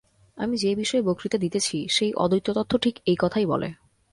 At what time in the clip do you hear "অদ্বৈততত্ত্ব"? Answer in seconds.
2.13-2.77